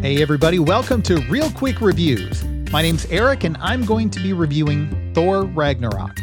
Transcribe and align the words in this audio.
Hey, 0.00 0.22
everybody, 0.22 0.58
welcome 0.58 1.02
to 1.02 1.20
Real 1.28 1.50
Quick 1.50 1.80
Reviews. 1.80 2.44
My 2.72 2.82
name's 2.82 3.06
Eric, 3.06 3.44
and 3.44 3.56
I'm 3.60 3.84
going 3.84 4.10
to 4.10 4.20
be 4.20 4.32
reviewing 4.32 5.12
Thor 5.14 5.44
Ragnarok. 5.44 6.18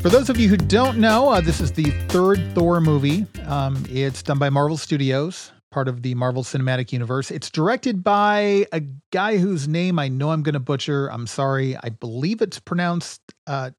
For 0.00 0.08
those 0.10 0.30
of 0.30 0.38
you 0.38 0.48
who 0.48 0.56
don't 0.56 0.98
know, 0.98 1.30
uh, 1.30 1.40
this 1.40 1.60
is 1.60 1.72
the 1.72 1.90
third 2.08 2.38
Thor 2.54 2.80
movie. 2.80 3.26
Um, 3.46 3.84
it's 3.88 4.22
done 4.22 4.38
by 4.38 4.50
Marvel 4.50 4.76
Studios, 4.76 5.50
part 5.72 5.88
of 5.88 6.02
the 6.02 6.14
Marvel 6.14 6.44
Cinematic 6.44 6.92
Universe. 6.92 7.30
It's 7.30 7.50
directed 7.50 8.04
by 8.04 8.66
a 8.72 8.82
guy 9.10 9.38
whose 9.38 9.66
name 9.66 9.98
I 9.98 10.08
know 10.08 10.30
I'm 10.30 10.42
going 10.42 10.52
to 10.52 10.60
butcher. 10.60 11.10
I'm 11.10 11.26
sorry. 11.26 11.76
I 11.76 11.88
believe 11.88 12.42
it's 12.42 12.60
pronounced 12.60 13.20
uh, 13.46 13.70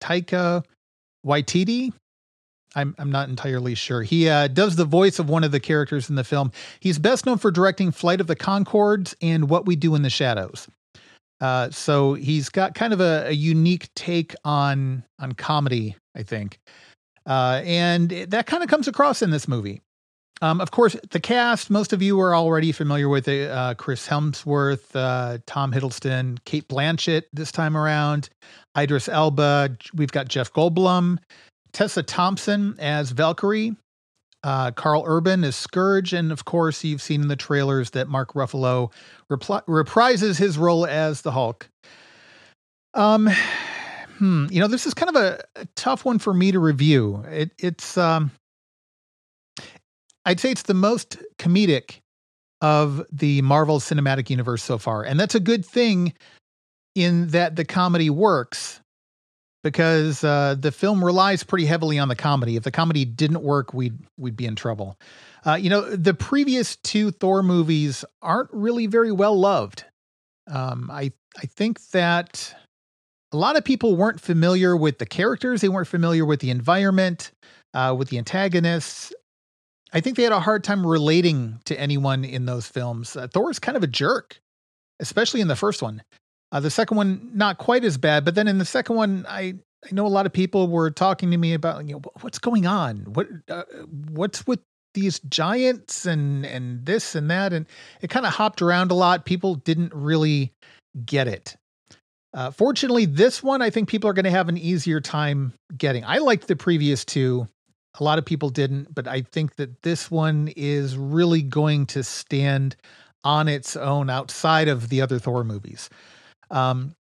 Taika 0.00 0.64
Waititi. 1.26 1.92
I'm 2.74 2.94
I'm 2.98 3.10
not 3.10 3.28
entirely 3.28 3.74
sure. 3.74 4.02
He 4.02 4.28
uh, 4.28 4.48
does 4.48 4.76
the 4.76 4.84
voice 4.84 5.18
of 5.18 5.28
one 5.28 5.44
of 5.44 5.52
the 5.52 5.60
characters 5.60 6.08
in 6.08 6.16
the 6.16 6.24
film. 6.24 6.52
He's 6.80 6.98
best 6.98 7.26
known 7.26 7.38
for 7.38 7.50
directing 7.50 7.90
Flight 7.90 8.20
of 8.20 8.26
the 8.26 8.36
Conchords 8.36 9.14
and 9.20 9.48
What 9.48 9.66
We 9.66 9.76
Do 9.76 9.94
in 9.94 10.02
the 10.02 10.10
Shadows. 10.10 10.68
Uh, 11.40 11.70
so 11.70 12.14
he's 12.14 12.48
got 12.48 12.74
kind 12.74 12.92
of 12.92 13.00
a, 13.00 13.26
a, 13.26 13.32
unique 13.32 13.88
take 13.96 14.32
on 14.44 15.02
on 15.18 15.32
comedy, 15.32 15.96
I 16.14 16.22
think, 16.22 16.60
uh, 17.26 17.60
and 17.64 18.12
it, 18.12 18.30
that 18.30 18.46
kind 18.46 18.62
of 18.62 18.68
comes 18.68 18.86
across 18.86 19.22
in 19.22 19.30
this 19.30 19.48
movie. 19.48 19.82
Um, 20.40 20.60
of 20.60 20.72
course, 20.72 20.96
the 21.10 21.20
cast, 21.20 21.70
most 21.70 21.92
of 21.92 22.02
you 22.02 22.20
are 22.20 22.34
already 22.34 22.72
familiar 22.72 23.08
with 23.08 23.28
it. 23.28 23.48
Uh, 23.48 23.74
Chris 23.74 24.08
Hemsworth, 24.08 24.94
uh, 24.94 25.38
Tom 25.46 25.72
Hiddleston, 25.72 26.38
Cate 26.44 26.66
Blanchett 26.68 27.24
this 27.32 27.52
time 27.52 27.76
around, 27.76 28.28
Idris 28.76 29.08
Elba. 29.08 29.76
We've 29.94 30.10
got 30.10 30.26
Jeff 30.26 30.52
Goldblum, 30.52 31.18
Tessa 31.72 32.02
Thompson 32.02 32.76
as 32.78 33.10
Valkyrie, 33.10 33.76
uh, 34.44 34.72
Karl 34.72 35.04
Urban 35.06 35.44
as 35.44 35.54
Skurge, 35.56 36.16
and 36.16 36.32
of 36.32 36.44
course, 36.44 36.84
you've 36.84 37.02
seen 37.02 37.22
in 37.22 37.28
the 37.28 37.36
trailers 37.36 37.90
that 37.90 38.08
Mark 38.08 38.34
Ruffalo 38.34 38.92
repli- 39.30 39.64
reprises 39.64 40.38
his 40.38 40.58
role 40.58 40.86
as 40.86 41.22
the 41.22 41.30
Hulk. 41.30 41.68
Um, 42.94 43.28
hmm, 44.18 44.46
you 44.50 44.60
know, 44.60 44.68
this 44.68 44.86
is 44.86 44.94
kind 44.94 45.14
of 45.14 45.22
a, 45.22 45.44
a 45.56 45.66
tough 45.76 46.04
one 46.04 46.18
for 46.18 46.34
me 46.34 46.52
to 46.52 46.58
review. 46.58 47.24
It, 47.28 47.52
it's, 47.58 47.96
um, 47.96 48.30
I'd 50.24 50.40
say 50.40 50.50
it's 50.50 50.62
the 50.62 50.74
most 50.74 51.16
comedic 51.38 52.00
of 52.60 53.04
the 53.10 53.42
Marvel 53.42 53.80
Cinematic 53.80 54.30
Universe 54.30 54.62
so 54.62 54.78
far, 54.78 55.02
and 55.02 55.18
that's 55.18 55.34
a 55.34 55.40
good 55.40 55.64
thing 55.64 56.12
in 56.94 57.28
that 57.28 57.56
the 57.56 57.64
comedy 57.64 58.10
works 58.10 58.81
because 59.62 60.24
uh, 60.24 60.56
the 60.58 60.72
film 60.72 61.04
relies 61.04 61.44
pretty 61.44 61.66
heavily 61.66 61.98
on 61.98 62.08
the 62.08 62.16
comedy. 62.16 62.56
If 62.56 62.64
the 62.64 62.70
comedy 62.70 63.04
didn't 63.04 63.42
work, 63.42 63.72
we'd 63.72 63.98
we'd 64.16 64.36
be 64.36 64.46
in 64.46 64.56
trouble. 64.56 64.98
Uh, 65.44 65.54
you 65.54 65.70
know, 65.70 65.82
the 65.94 66.14
previous 66.14 66.76
two 66.76 67.10
Thor 67.10 67.42
movies 67.42 68.04
aren't 68.20 68.50
really 68.52 68.86
very 68.86 69.12
well 69.12 69.38
loved. 69.38 69.84
Um, 70.50 70.90
I 70.90 71.12
I 71.38 71.46
think 71.46 71.80
that 71.90 72.54
a 73.32 73.36
lot 73.36 73.56
of 73.56 73.64
people 73.64 73.96
weren't 73.96 74.20
familiar 74.20 74.76
with 74.76 74.98
the 74.98 75.06
characters. 75.06 75.60
They 75.60 75.68
weren't 75.68 75.88
familiar 75.88 76.24
with 76.26 76.40
the 76.40 76.50
environment, 76.50 77.32
uh, 77.72 77.94
with 77.96 78.08
the 78.08 78.18
antagonists. 78.18 79.12
I 79.92 80.00
think 80.00 80.16
they 80.16 80.22
had 80.22 80.32
a 80.32 80.40
hard 80.40 80.64
time 80.64 80.86
relating 80.86 81.60
to 81.66 81.78
anyone 81.78 82.24
in 82.24 82.46
those 82.46 82.66
films. 82.66 83.16
Uh, 83.16 83.28
Thor 83.28 83.50
is 83.50 83.58
kind 83.58 83.76
of 83.76 83.82
a 83.82 83.88
jerk, 83.88 84.40
especially 85.00 85.40
in 85.40 85.48
the 85.48 85.56
first 85.56 85.82
one. 85.82 86.02
Uh, 86.52 86.60
the 86.60 86.70
second 86.70 86.98
one, 86.98 87.30
not 87.32 87.56
quite 87.58 87.82
as 87.82 87.96
bad, 87.96 88.24
but 88.24 88.34
then 88.34 88.46
in 88.46 88.58
the 88.58 88.64
second 88.64 88.94
one, 88.94 89.24
I 89.28 89.54
I 89.84 89.92
know 89.92 90.06
a 90.06 90.08
lot 90.08 90.26
of 90.26 90.32
people 90.32 90.68
were 90.68 90.90
talking 90.90 91.30
to 91.32 91.36
me 91.36 91.54
about 91.54 91.84
you 91.86 91.94
know 91.94 92.02
what's 92.20 92.38
going 92.38 92.66
on, 92.66 92.98
what 93.14 93.26
uh, 93.48 93.64
what's 94.10 94.46
with 94.46 94.60
these 94.94 95.18
giants 95.20 96.04
and 96.06 96.44
and 96.44 96.84
this 96.84 97.14
and 97.14 97.30
that, 97.30 97.52
and 97.52 97.66
it 98.02 98.10
kind 98.10 98.26
of 98.26 98.34
hopped 98.34 98.60
around 98.60 98.90
a 98.90 98.94
lot. 98.94 99.24
People 99.24 99.56
didn't 99.56 99.92
really 99.94 100.52
get 101.06 101.26
it. 101.26 101.56
Uh, 102.34 102.50
fortunately, 102.50 103.06
this 103.06 103.42
one 103.42 103.62
I 103.62 103.70
think 103.70 103.88
people 103.88 104.08
are 104.08 104.14
going 104.14 104.24
to 104.24 104.30
have 104.30 104.48
an 104.48 104.58
easier 104.58 105.00
time 105.00 105.54
getting. 105.76 106.04
I 106.04 106.18
liked 106.18 106.48
the 106.48 106.56
previous 106.56 107.04
two. 107.04 107.48
A 108.00 108.04
lot 108.04 108.18
of 108.18 108.24
people 108.24 108.48
didn't, 108.48 108.94
but 108.94 109.06
I 109.06 109.20
think 109.20 109.56
that 109.56 109.82
this 109.82 110.10
one 110.10 110.48
is 110.56 110.96
really 110.96 111.42
going 111.42 111.86
to 111.86 112.02
stand 112.02 112.76
on 113.22 113.48
its 113.48 113.76
own 113.76 114.08
outside 114.08 114.68
of 114.68 114.88
the 114.88 115.02
other 115.02 115.18
Thor 115.18 115.44
movies. 115.44 115.90
Um, 116.52 116.94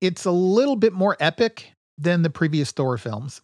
it's 0.00 0.24
a 0.24 0.30
little 0.30 0.76
bit 0.76 0.92
more 0.92 1.16
epic 1.18 1.72
than 1.96 2.22
the 2.22 2.30
previous 2.30 2.70
Thor 2.70 2.96
films. 2.98 3.40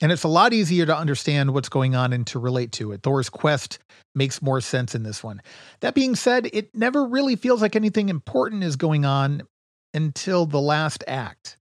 And 0.00 0.12
it's 0.12 0.22
a 0.22 0.28
lot 0.28 0.52
easier 0.52 0.86
to 0.86 0.96
understand 0.96 1.52
what's 1.52 1.68
going 1.68 1.96
on 1.96 2.12
and 2.12 2.24
to 2.28 2.38
relate 2.38 2.70
to 2.72 2.92
it. 2.92 3.02
Thor's 3.02 3.28
quest 3.28 3.80
makes 4.14 4.40
more 4.40 4.60
sense 4.60 4.94
in 4.94 5.02
this 5.02 5.24
one. 5.24 5.42
That 5.80 5.94
being 5.94 6.14
said, 6.14 6.48
it 6.52 6.72
never 6.74 7.04
really 7.04 7.34
feels 7.34 7.60
like 7.60 7.74
anything 7.74 8.08
important 8.08 8.62
is 8.62 8.76
going 8.76 9.04
on 9.04 9.42
until 9.92 10.46
the 10.46 10.60
last 10.60 11.02
act. 11.08 11.56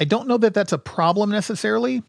I 0.00 0.04
don't 0.04 0.28
know 0.28 0.38
that 0.38 0.54
that's 0.54 0.72
a 0.72 0.78
problem 0.78 1.30
necessarily 1.30 2.04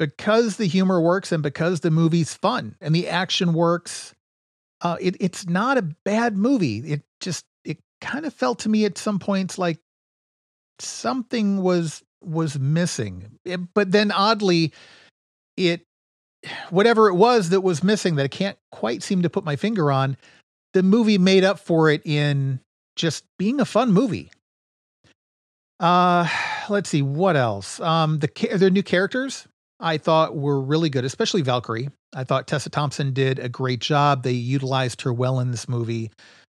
because 0.00 0.56
the 0.56 0.66
humor 0.66 1.00
works 1.00 1.30
and 1.30 1.42
because 1.42 1.80
the 1.80 1.90
movie's 1.92 2.34
fun 2.34 2.74
and 2.80 2.92
the 2.92 3.08
action 3.08 3.52
works. 3.52 4.14
Uh, 4.80 4.96
it, 5.00 5.16
it's 5.20 5.46
not 5.46 5.78
a 5.78 5.82
bad 5.82 6.36
movie. 6.36 6.78
It 6.78 7.02
just 7.20 7.44
kind 8.00 8.26
of 8.26 8.34
felt 8.34 8.60
to 8.60 8.68
me 8.68 8.84
at 8.84 8.98
some 8.98 9.18
points 9.18 9.58
like 9.58 9.78
something 10.78 11.62
was 11.62 12.02
was 12.22 12.58
missing. 12.58 13.38
It, 13.44 13.60
but 13.74 13.92
then 13.92 14.10
oddly, 14.10 14.72
it 15.56 15.82
whatever 16.70 17.08
it 17.08 17.14
was 17.14 17.50
that 17.50 17.62
was 17.62 17.82
missing 17.82 18.16
that 18.16 18.24
I 18.24 18.28
can't 18.28 18.58
quite 18.70 19.02
seem 19.02 19.22
to 19.22 19.30
put 19.30 19.44
my 19.44 19.56
finger 19.56 19.90
on, 19.90 20.16
the 20.72 20.82
movie 20.82 21.18
made 21.18 21.44
up 21.44 21.58
for 21.58 21.90
it 21.90 22.02
in 22.04 22.60
just 22.96 23.24
being 23.38 23.60
a 23.60 23.64
fun 23.64 23.92
movie. 23.92 24.30
Uh, 25.80 26.28
let's 26.68 26.90
see 26.90 27.02
what 27.02 27.36
else. 27.36 27.80
Um, 27.80 28.18
the 28.18 28.28
the 28.56 28.70
new 28.70 28.82
characters 28.82 29.46
I 29.80 29.98
thought 29.98 30.36
were 30.36 30.60
really 30.60 30.90
good, 30.90 31.04
especially 31.04 31.42
Valkyrie. 31.42 31.90
I 32.14 32.24
thought 32.24 32.46
Tessa 32.46 32.70
Thompson 32.70 33.12
did 33.12 33.38
a 33.38 33.48
great 33.48 33.80
job. 33.80 34.22
They 34.22 34.32
utilized 34.32 35.02
her 35.02 35.12
well 35.12 35.40
in 35.40 35.50
this 35.50 35.68
movie. 35.68 36.10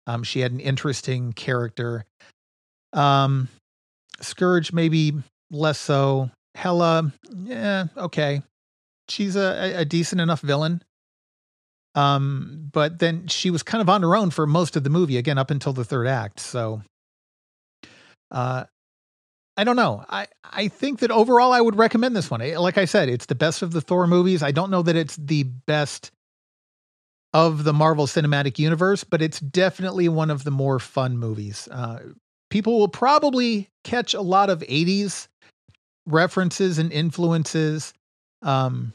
Um, 0.07 0.23
she 0.23 0.41
had 0.41 0.51
an 0.51 0.59
interesting 0.59 1.33
character. 1.33 2.05
Um, 2.91 3.47
Skurge, 4.21 4.73
maybe 4.73 5.13
less 5.51 5.79
so. 5.79 6.29
Hela, 6.55 7.11
yeah, 7.35 7.85
okay. 7.97 8.41
She's 9.09 9.35
a, 9.35 9.73
a 9.77 9.85
decent 9.85 10.21
enough 10.21 10.41
villain. 10.41 10.83
Um, 11.95 12.69
but 12.71 12.99
then 12.99 13.27
she 13.27 13.49
was 13.49 13.63
kind 13.63 13.81
of 13.81 13.89
on 13.89 14.01
her 14.01 14.15
own 14.15 14.31
for 14.31 14.47
most 14.47 14.75
of 14.75 14.83
the 14.83 14.89
movie, 14.89 15.17
again, 15.17 15.37
up 15.37 15.51
until 15.51 15.73
the 15.73 15.83
third 15.83 16.07
act. 16.07 16.39
So, 16.39 16.81
uh, 18.31 18.65
I 19.55 19.63
don't 19.63 19.75
know. 19.75 20.03
I, 20.09 20.27
I 20.43 20.67
think 20.67 20.99
that 20.99 21.11
overall 21.11 21.51
I 21.51 21.61
would 21.61 21.75
recommend 21.75 22.15
this 22.15 22.31
one. 22.31 22.41
Like 22.55 22.77
I 22.77 22.85
said, 22.85 23.09
it's 23.09 23.27
the 23.27 23.35
best 23.35 23.61
of 23.61 23.71
the 23.71 23.81
Thor 23.81 24.07
movies. 24.07 24.41
I 24.41 24.51
don't 24.51 24.71
know 24.71 24.81
that 24.81 24.95
it's 24.95 25.15
the 25.17 25.43
best 25.43 26.11
of 27.33 27.63
the 27.63 27.73
Marvel 27.73 28.05
Cinematic 28.05 28.59
Universe, 28.59 29.03
but 29.03 29.21
it's 29.21 29.39
definitely 29.39 30.07
one 30.07 30.29
of 30.29 30.43
the 30.43 30.51
more 30.51 30.79
fun 30.79 31.17
movies. 31.17 31.67
Uh, 31.71 31.99
people 32.49 32.79
will 32.79 32.87
probably 32.87 33.69
catch 33.83 34.13
a 34.13 34.21
lot 34.21 34.49
of 34.49 34.59
80s 34.59 35.27
references 36.05 36.77
and 36.77 36.91
influences. 36.91 37.93
Um, 38.43 38.93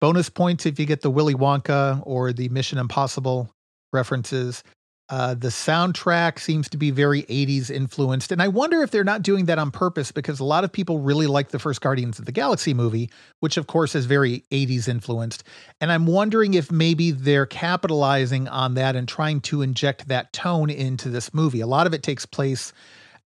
bonus 0.00 0.28
points 0.28 0.66
if 0.66 0.78
you 0.78 0.86
get 0.86 1.00
the 1.00 1.10
Willy 1.10 1.34
Wonka 1.34 2.02
or 2.04 2.32
the 2.32 2.48
Mission 2.50 2.78
Impossible 2.78 3.50
references. 3.92 4.62
Uh, 5.08 5.34
the 5.34 5.48
soundtrack 5.48 6.40
seems 6.40 6.68
to 6.68 6.76
be 6.76 6.90
very 6.90 7.22
80s 7.24 7.70
influenced. 7.70 8.32
And 8.32 8.42
I 8.42 8.48
wonder 8.48 8.82
if 8.82 8.90
they're 8.90 9.04
not 9.04 9.22
doing 9.22 9.44
that 9.44 9.58
on 9.58 9.70
purpose 9.70 10.10
because 10.10 10.40
a 10.40 10.44
lot 10.44 10.64
of 10.64 10.72
people 10.72 10.98
really 10.98 11.28
like 11.28 11.50
the 11.50 11.60
first 11.60 11.80
Guardians 11.80 12.18
of 12.18 12.24
the 12.24 12.32
Galaxy 12.32 12.74
movie, 12.74 13.10
which 13.38 13.56
of 13.56 13.68
course 13.68 13.94
is 13.94 14.04
very 14.06 14.42
80s 14.50 14.88
influenced. 14.88 15.44
And 15.80 15.92
I'm 15.92 16.06
wondering 16.06 16.54
if 16.54 16.72
maybe 16.72 17.12
they're 17.12 17.46
capitalizing 17.46 18.48
on 18.48 18.74
that 18.74 18.96
and 18.96 19.06
trying 19.06 19.40
to 19.42 19.62
inject 19.62 20.08
that 20.08 20.32
tone 20.32 20.70
into 20.70 21.08
this 21.08 21.32
movie. 21.32 21.60
A 21.60 21.68
lot 21.68 21.86
of 21.86 21.94
it 21.94 22.02
takes 22.02 22.26
place 22.26 22.72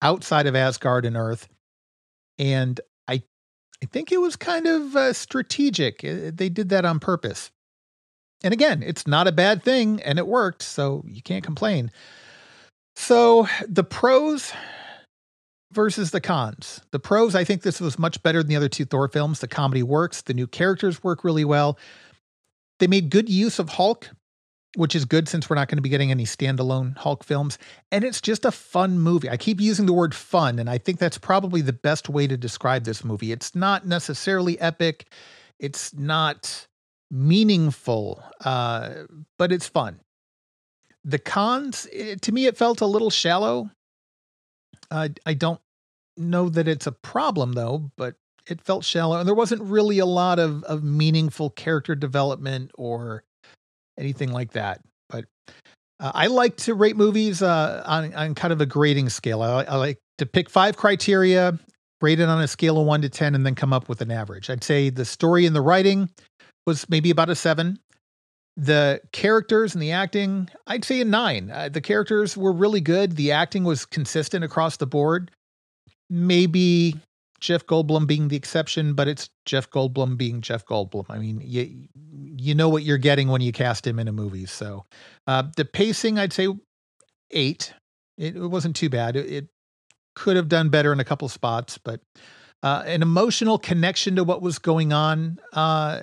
outside 0.03 0.47
of 0.47 0.55
Asgard 0.55 1.07
and 1.07 1.17
Earth. 1.17 1.49
And 2.39 2.79
I, 3.09 3.23
I 3.83 3.87
think 3.87 4.13
it 4.13 4.21
was 4.21 4.37
kind 4.37 4.67
of 4.67 4.97
uh, 4.97 5.13
strategic. 5.15 6.05
Uh, 6.05 6.31
they 6.35 6.51
did 6.51 6.69
that 6.69 6.85
on 6.85 7.01
purpose. 7.01 7.51
And 8.43 8.53
again, 8.53 8.83
it's 8.83 9.07
not 9.07 9.29
a 9.29 9.33
bad 9.33 9.63
thing 9.63 10.01
and 10.03 10.19
it 10.19 10.27
worked, 10.27 10.63
so 10.63 11.05
you 11.07 11.23
can't 11.23 11.45
complain. 11.45 11.91
So 12.97 13.47
the 13.69 13.85
pros 13.85 14.53
versus 15.73 16.11
the 16.11 16.21
cons. 16.21 16.81
The 16.91 16.99
pros, 16.99 17.35
I 17.35 17.45
think 17.45 17.63
this 17.63 17.81
was 17.81 17.99
much 17.99 18.23
better 18.23 18.43
than 18.43 18.49
the 18.49 18.57
other 18.57 18.69
two 18.69 18.85
Thor 18.85 19.09
films. 19.09 19.41
The 19.41 19.49
comedy 19.49 19.83
works, 19.83 20.23
the 20.23 20.35
new 20.35 20.47
characters 20.47 21.03
work 21.05 21.23
really 21.23 21.45
well. 21.45 21.79
They 22.79 22.87
made 22.87 23.11
good 23.11 23.29
use 23.29 23.59
of 23.59 23.69
Hulk, 23.69 24.11
which 24.77 24.95
is 24.95 25.05
good 25.05 25.29
since 25.29 25.49
we're 25.49 25.57
not 25.57 25.69
going 25.69 25.77
to 25.79 25.83
be 25.83 25.89
getting 25.89 26.11
any 26.11 26.25
standalone 26.25 26.97
Hulk 26.97 27.25
films. 27.25 27.59
And 27.93 28.05
it's 28.05 28.21
just 28.21 28.45
a 28.45 28.51
fun 28.51 28.99
movie. 28.99 29.29
I 29.29 29.37
keep 29.37 29.61
using 29.61 29.87
the 29.87 29.93
word 29.93 30.15
fun, 30.15 30.59
and 30.59 30.69
I 30.69 30.79
think 30.79 30.99
that's 30.99 31.19
probably 31.19 31.61
the 31.61 31.73
best 31.73 32.09
way 32.09 32.27
to 32.27 32.37
describe 32.37 32.85
this 32.85 33.05
movie. 33.05 33.33
It's 33.33 33.55
not 33.55 33.87
necessarily 33.87 34.59
epic, 34.61 35.07
it's 35.59 35.95
not 35.95 36.67
meaningful, 37.11 38.23
uh, 38.45 38.91
but 39.39 39.53
it's 39.53 39.67
fun. 39.67 40.01
The 41.05 41.19
cons, 41.19 41.89
it, 41.93 42.23
to 42.23 42.33
me, 42.33 42.47
it 42.47 42.57
felt 42.57 42.81
a 42.81 42.87
little 42.87 43.11
shallow. 43.11 43.71
Uh, 44.91 45.09
I 45.25 45.35
don't 45.35 45.61
know 46.17 46.49
that 46.51 46.69
it's 46.69 46.87
a 46.87 46.93
problem 46.93 47.53
though, 47.53 47.91
but 47.97 48.15
it 48.47 48.61
felt 48.61 48.85
shallow, 48.85 49.19
and 49.19 49.27
there 49.27 49.35
wasn't 49.35 49.63
really 49.63 49.99
a 49.99 50.07
lot 50.07 50.39
of 50.39 50.65
of 50.65 50.83
meaningful 50.83 51.51
character 51.51 51.95
development 51.95 52.71
or 52.77 53.25
anything 53.99 54.33
like 54.33 54.53
that. 54.53 54.81
But 55.09 55.27
uh, 56.01 56.13
I 56.15 56.27
like 56.27 56.57
to 56.59 56.75
rate 56.75 56.97
movies 56.97 57.43
uh, 57.43 57.83
on 57.87 58.13
on 58.15 58.35
kind 58.35 58.53
of 58.53 58.61
a 58.61 58.67
grading 58.67 59.09
scale. 59.11 59.43
I, 59.43 59.65
I 59.65 59.77
like 59.77 59.99
to 60.19 60.27
pick 60.27 60.51
five 60.51 60.77
criteria, 60.77 61.59
rate 62.01 62.21
it 62.21 62.29
on 62.29 62.41
a 62.43 62.49
scale 62.49 62.79
of 62.79 62.87
one 62.87 63.03
to 63.03 63.09
ten, 63.09 63.35
and 63.35 63.47
then 63.47 63.55
come 63.55 63.73
up 63.73 63.89
with 63.89 64.01
an 64.01 64.11
average. 64.11 64.51
I'd 64.51 64.65
say 64.65 64.91
the 64.91 65.05
story 65.05 65.47
and 65.47 65.55
the 65.55 65.63
writing 65.63 66.11
was 66.71 66.89
maybe 66.89 67.11
about 67.11 67.29
a 67.29 67.35
seven. 67.35 67.81
The 68.57 69.01
characters 69.13 69.75
and 69.75 69.83
the 69.83 69.91
acting, 69.91 70.49
I'd 70.67 70.85
say 70.85 71.01
a 71.01 71.05
nine. 71.05 71.51
Uh, 71.51 71.69
the 71.69 71.81
characters 71.81 72.37
were 72.37 72.53
really 72.53 72.81
good. 72.81 73.17
The 73.17 73.33
acting 73.33 73.65
was 73.65 73.85
consistent 73.85 74.45
across 74.45 74.77
the 74.77 74.87
board. 74.87 75.33
Maybe 76.09 76.95
Jeff 77.41 77.67
Goldblum 77.67 78.07
being 78.07 78.29
the 78.29 78.37
exception, 78.37 78.95
but 78.95 79.09
it's 79.09 79.31
Jeff 79.47 79.69
Goldblum 79.71 80.17
being 80.17 80.43
Jeff 80.43 80.65
Goldblum. 80.65 81.07
I 81.09 81.19
mean, 81.19 81.41
you 81.43 81.89
you 82.37 82.55
know 82.55 82.69
what 82.69 82.85
you're 82.85 82.99
getting 82.99 83.29
when 83.29 83.41
you 83.41 83.51
cast 83.53 83.87
him 83.87 83.99
in 83.99 84.07
a 84.07 84.13
movie. 84.13 84.47
So 84.47 84.85
uh, 85.27 85.45
the 85.57 85.65
pacing, 85.65 86.19
I'd 86.19 86.33
say 86.33 86.49
eight. 87.33 87.73
It, 88.17 88.37
it 88.37 88.47
wasn't 88.47 88.77
too 88.77 88.89
bad. 88.89 89.17
It, 89.17 89.33
it, 89.33 89.49
could 90.17 90.37
have 90.37 90.49
done 90.49 90.69
better 90.69 90.93
in 90.93 91.01
a 91.01 91.05
couple 91.05 91.29
spots, 91.29 91.79
but 91.79 92.01
uh, 92.63 92.83
an 92.85 93.01
emotional 93.01 93.59
connection 93.59 94.17
to 94.17 94.25
what 94.25 94.43
was 94.43 94.59
going 94.59 94.93
on. 94.93 95.39
Uh, 95.53 96.03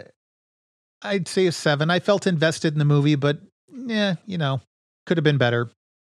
I'd 1.02 1.28
say 1.28 1.48
a 1.48 1.52
seven. 1.52 1.90
I 1.90 2.00
felt 2.00 2.28
invested 2.28 2.74
in 2.74 2.80
the 2.80 2.86
movie, 2.86 3.16
but 3.16 3.40
yeah, 3.72 4.16
you 4.26 4.38
know, 4.38 4.62
could 5.06 5.18
have 5.18 5.24
been 5.24 5.38
better. 5.38 5.70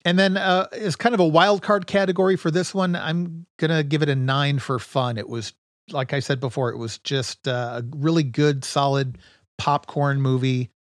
And 0.04 0.18
then 0.18 0.36
uh, 0.36 0.68
as 0.72 0.96
kind 0.96 1.14
of 1.14 1.20
a 1.20 1.26
wild 1.26 1.62
card 1.62 1.86
category 1.86 2.36
for 2.36 2.50
this 2.50 2.72
one, 2.72 2.94
I'm 2.96 3.46
gonna 3.58 3.82
give 3.82 4.02
it 4.02 4.08
a 4.08 4.14
nine 4.14 4.58
for 4.58 4.78
fun. 4.78 5.18
It 5.18 5.28
was 5.28 5.52
like 5.90 6.12
I 6.12 6.20
said 6.20 6.40
before, 6.40 6.70
it 6.70 6.76
was 6.76 6.98
just 6.98 7.48
uh, 7.48 7.82
a 7.82 7.96
really 7.96 8.22
good, 8.22 8.64
solid 8.64 9.18
popcorn 9.56 10.20
movie. 10.20 10.70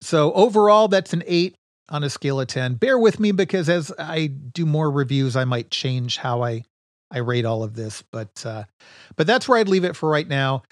So 0.00 0.32
overall, 0.32 0.88
that's 0.88 1.12
an 1.12 1.22
eight 1.26 1.54
on 1.88 2.02
a 2.04 2.10
scale 2.10 2.40
of 2.40 2.48
ten. 2.48 2.74
Bear 2.74 2.98
with 2.98 3.20
me 3.20 3.32
because 3.32 3.68
as 3.68 3.92
I 3.98 4.26
do 4.28 4.64
more 4.64 4.90
reviews, 4.90 5.36
I 5.36 5.44
might 5.44 5.70
change 5.70 6.16
how 6.16 6.42
I 6.42 6.64
I 7.10 7.18
rate 7.18 7.44
all 7.44 7.62
of 7.62 7.74
this. 7.74 8.02
But 8.10 8.44
uh, 8.46 8.64
but 9.16 9.26
that's 9.26 9.46
where 9.46 9.58
I'd 9.58 9.68
leave 9.68 9.84
it 9.84 9.96
for 9.96 10.08
right 10.08 10.26
now. 10.26 10.62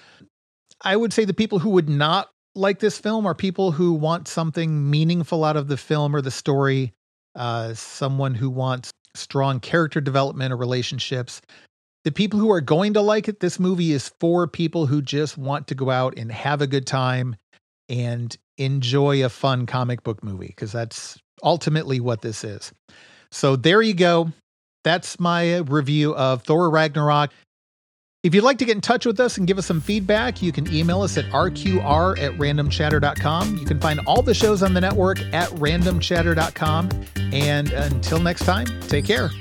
I 0.83 0.95
would 0.95 1.13
say 1.13 1.25
the 1.25 1.33
people 1.33 1.59
who 1.59 1.69
would 1.71 1.89
not 1.89 2.29
like 2.55 2.79
this 2.79 2.97
film 2.97 3.25
are 3.25 3.35
people 3.35 3.71
who 3.71 3.93
want 3.93 4.27
something 4.27 4.89
meaningful 4.89 5.43
out 5.43 5.55
of 5.55 5.67
the 5.67 5.77
film 5.77 6.15
or 6.15 6.21
the 6.21 6.31
story, 6.31 6.91
uh, 7.35 7.73
someone 7.73 8.33
who 8.33 8.49
wants 8.49 8.91
strong 9.15 9.59
character 9.59 10.01
development 10.01 10.51
or 10.51 10.57
relationships. 10.57 11.41
The 12.03 12.11
people 12.11 12.39
who 12.39 12.51
are 12.51 12.61
going 12.61 12.93
to 12.95 13.01
like 13.01 13.27
it, 13.27 13.39
this 13.39 13.59
movie 13.59 13.91
is 13.91 14.11
for 14.19 14.47
people 14.47 14.87
who 14.87 15.01
just 15.01 15.37
want 15.37 15.67
to 15.67 15.75
go 15.75 15.89
out 15.89 16.17
and 16.17 16.31
have 16.31 16.61
a 16.61 16.67
good 16.67 16.87
time 16.87 17.35
and 17.87 18.35
enjoy 18.57 19.23
a 19.23 19.29
fun 19.29 19.65
comic 19.65 20.03
book 20.03 20.23
movie, 20.23 20.47
because 20.47 20.71
that's 20.71 21.19
ultimately 21.43 21.99
what 21.99 22.21
this 22.21 22.43
is. 22.43 22.71
So 23.31 23.55
there 23.55 23.81
you 23.81 23.93
go. 23.93 24.31
That's 24.83 25.19
my 25.19 25.57
review 25.57 26.15
of 26.15 26.43
Thor 26.43 26.69
Ragnarok. 26.69 27.31
If 28.23 28.35
you'd 28.35 28.43
like 28.43 28.59
to 28.59 28.65
get 28.65 28.75
in 28.75 28.81
touch 28.81 29.07
with 29.07 29.19
us 29.19 29.39
and 29.39 29.47
give 29.47 29.57
us 29.57 29.65
some 29.65 29.81
feedback, 29.81 30.43
you 30.43 30.51
can 30.51 30.71
email 30.71 31.01
us 31.01 31.17
at 31.17 31.25
rqr 31.25 32.19
at 32.19 32.31
randomchatter.com. 32.33 33.57
You 33.57 33.65
can 33.65 33.79
find 33.79 33.99
all 34.05 34.21
the 34.21 34.35
shows 34.35 34.61
on 34.61 34.75
the 34.75 34.81
network 34.81 35.19
at 35.33 35.49
randomchatter.com. 35.49 36.89
And 37.33 37.71
until 37.71 38.19
next 38.19 38.45
time, 38.45 38.67
take 38.81 39.05
care. 39.05 39.31